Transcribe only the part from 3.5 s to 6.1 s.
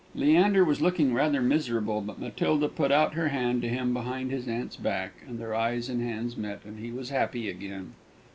to him behind his aunt's back, and their eyes and